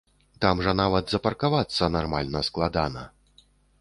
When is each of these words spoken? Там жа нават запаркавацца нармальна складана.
Там 0.45 0.61
жа 0.67 0.71
нават 0.79 1.13
запаркавацца 1.15 1.91
нармальна 1.97 2.43
складана. 2.49 3.05